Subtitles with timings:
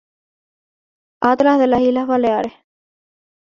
[1.21, 2.53] Atlas de las islas Baleares.